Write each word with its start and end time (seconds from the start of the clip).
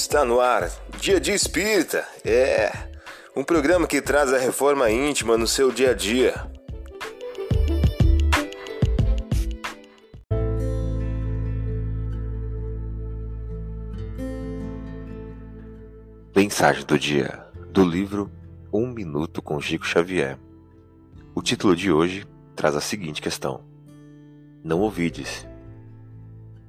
Está 0.00 0.24
no 0.24 0.38
ar, 0.38 0.70
Dia 1.00 1.18
de 1.18 1.32
Espírita. 1.32 2.06
É 2.24 2.70
um 3.34 3.42
programa 3.42 3.84
que 3.84 4.00
traz 4.00 4.32
a 4.32 4.38
reforma 4.38 4.88
íntima 4.88 5.36
no 5.36 5.46
seu 5.46 5.72
dia 5.72 5.90
a 5.90 5.92
dia. 5.92 6.34
Mensagem 16.34 16.86
do 16.86 16.96
dia 16.96 17.44
do 17.72 17.84
livro 17.84 18.30
Um 18.72 18.86
Minuto 18.86 19.42
com 19.42 19.60
Chico 19.60 19.84
Xavier. 19.84 20.38
O 21.34 21.42
título 21.42 21.74
de 21.74 21.90
hoje 21.90 22.24
traz 22.54 22.76
a 22.76 22.80
seguinte 22.80 23.20
questão: 23.20 23.64
Não 24.62 24.78
ouvides. 24.78 25.44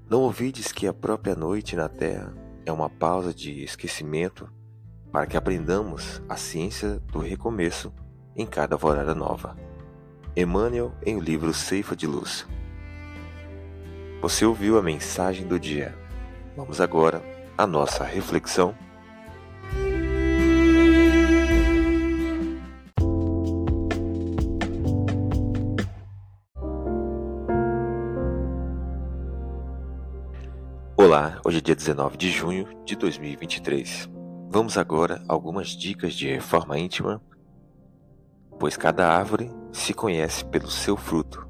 Não 0.09 0.21
ouvides 0.21 0.71
que 0.71 0.88
a 0.88 0.93
própria 0.93 1.36
noite 1.36 1.76
na 1.76 1.88
terra 1.88 2.48
é 2.70 2.72
uma 2.72 2.90
pausa 2.90 3.34
de 3.34 3.64
esquecimento 3.64 4.48
para 5.12 5.26
que 5.26 5.36
aprendamos 5.36 6.22
a 6.30 6.38
ciência 6.38 7.00
do 7.12 7.20
recomeço 7.20 7.91
em 8.36 8.46
cada 8.46 8.76
alvorada 8.76 9.16
nova. 9.16 9.58
Emmanuel 10.36 10.94
em 11.04 11.16
o 11.16 11.20
livro 11.20 11.52
Ceifa 11.54 11.96
de 11.96 12.05
Luz. 12.05 12.48
Você 14.22 14.46
ouviu 14.46 14.77
a 14.77 14.84
mensagem 14.84 15.48
do 15.48 15.60
dia. 15.60 15.98
Vamos 16.55 16.80
agora 16.80 17.24
à 17.58 17.66
nossa 17.66 18.04
reflexão. 18.04 18.76
Olá, 31.09 31.41
hoje 31.44 31.58
é 31.58 31.62
dia 31.62 31.76
19 31.76 32.18
de 32.18 32.30
junho 32.30 32.68
de 32.86 32.95
2023. 32.95 34.07
Vamos 34.48 34.77
agora 34.77 35.20
a 35.27 35.34
algumas 35.34 35.70
dicas 35.70 36.13
de 36.13 36.27
reforma 36.27 36.77
íntima, 36.77 37.20
pois 38.60 38.77
cada 38.77 39.12
árvore 39.12 39.52
se 39.71 39.91
conhece 39.91 40.46
pelo 40.46 40.70
seu 40.70 40.96
fruto. 40.96 41.49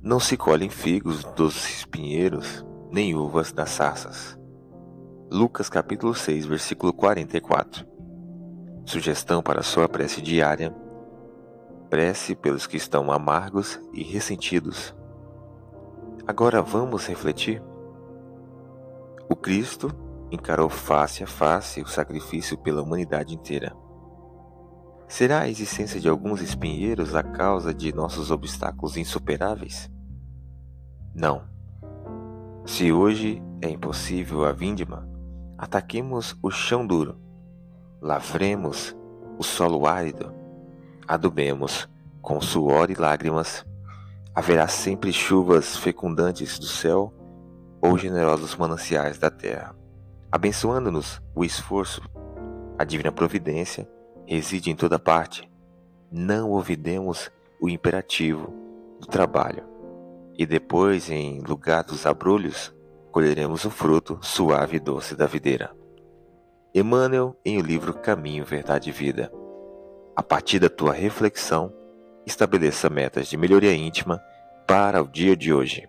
Não 0.00 0.20
se 0.20 0.36
colhem 0.36 0.70
figos 0.70 1.24
dos 1.34 1.68
espinheiros, 1.68 2.64
nem 2.92 3.12
uvas 3.12 3.50
das 3.50 3.70
sarças. 3.70 4.38
Lucas 5.28 5.68
capítulo 5.68 6.14
6, 6.14 6.46
versículo 6.46 6.92
44. 6.92 7.84
Sugestão 8.86 9.42
para 9.42 9.64
sua 9.64 9.88
prece 9.88 10.22
diária: 10.22 10.72
prece 11.90 12.36
pelos 12.36 12.68
que 12.68 12.76
estão 12.76 13.10
amargos 13.10 13.80
e 13.92 14.04
ressentidos. 14.04 14.94
Agora 16.24 16.62
vamos 16.62 17.04
refletir? 17.04 17.60
O 19.30 19.36
Cristo 19.36 19.90
encarou 20.30 20.70
face 20.70 21.22
a 21.22 21.26
face 21.26 21.82
o 21.82 21.86
sacrifício 21.86 22.56
pela 22.56 22.82
humanidade 22.82 23.34
inteira. 23.34 23.76
Será 25.06 25.40
a 25.40 25.48
existência 25.48 26.00
de 26.00 26.08
alguns 26.08 26.40
espinheiros 26.40 27.14
a 27.14 27.22
causa 27.22 27.74
de 27.74 27.94
nossos 27.94 28.30
obstáculos 28.30 28.96
insuperáveis? 28.96 29.90
Não. 31.14 31.42
Se 32.64 32.90
hoje 32.90 33.42
é 33.60 33.68
impossível 33.68 34.46
a 34.46 34.52
vindima, 34.52 35.06
ataquemos 35.58 36.34
o 36.42 36.50
chão 36.50 36.86
duro, 36.86 37.18
lavremos 38.00 38.96
o 39.38 39.42
solo 39.42 39.86
árido, 39.86 40.32
adubemos 41.06 41.86
com 42.22 42.40
suor 42.40 42.90
e 42.90 42.94
lágrimas. 42.94 43.64
Haverá 44.34 44.68
sempre 44.68 45.12
chuvas 45.12 45.76
fecundantes 45.76 46.58
do 46.58 46.66
céu 46.66 47.12
ou 47.80 47.96
generosos 47.96 48.56
mananciais 48.56 49.18
da 49.18 49.30
terra. 49.30 49.74
Abençoando-nos 50.30 51.22
o 51.34 51.44
esforço, 51.44 52.02
a 52.78 52.84
divina 52.84 53.10
providência 53.10 53.88
reside 54.26 54.70
em 54.70 54.76
toda 54.76 54.98
parte. 54.98 55.50
Não 56.10 56.50
ouvidemos 56.50 57.30
o 57.60 57.68
imperativo 57.68 58.52
do 59.00 59.06
trabalho. 59.06 59.64
E 60.36 60.46
depois, 60.46 61.10
em 61.10 61.40
lugar 61.40 61.82
dos 61.82 62.06
abrolhos, 62.06 62.74
colheremos 63.10 63.64
o 63.64 63.70
fruto 63.70 64.18
suave 64.22 64.76
e 64.76 64.80
doce 64.80 65.16
da 65.16 65.26
videira. 65.26 65.74
Emmanuel 66.74 67.34
em 67.44 67.58
o 67.58 67.62
livro 67.62 67.94
Caminho, 67.94 68.44
Verdade 68.44 68.90
e 68.90 68.92
Vida. 68.92 69.32
A 70.14 70.22
partir 70.22 70.58
da 70.58 70.68
tua 70.68 70.92
reflexão, 70.92 71.72
estabeleça 72.26 72.90
metas 72.90 73.26
de 73.26 73.36
melhoria 73.36 73.74
íntima 73.74 74.20
para 74.66 75.02
o 75.02 75.08
dia 75.08 75.34
de 75.34 75.52
hoje. 75.52 75.88